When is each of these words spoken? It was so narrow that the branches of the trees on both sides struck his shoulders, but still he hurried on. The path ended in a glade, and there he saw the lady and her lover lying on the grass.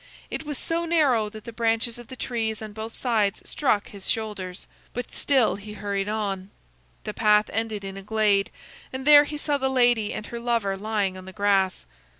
It 0.31 0.47
was 0.47 0.57
so 0.57 0.85
narrow 0.85 1.29
that 1.29 1.43
the 1.43 1.53
branches 1.53 1.99
of 1.99 2.07
the 2.07 2.15
trees 2.15 2.59
on 2.59 2.73
both 2.73 2.95
sides 2.95 3.39
struck 3.47 3.89
his 3.89 4.09
shoulders, 4.09 4.65
but 4.95 5.11
still 5.13 5.57
he 5.57 5.73
hurried 5.73 6.09
on. 6.09 6.49
The 7.03 7.13
path 7.13 7.51
ended 7.53 7.83
in 7.83 7.97
a 7.97 8.01
glade, 8.01 8.49
and 8.91 9.05
there 9.05 9.25
he 9.25 9.37
saw 9.37 9.59
the 9.59 9.69
lady 9.69 10.11
and 10.11 10.25
her 10.25 10.39
lover 10.39 10.75
lying 10.75 11.19
on 11.19 11.25
the 11.25 11.33
grass. 11.33 11.85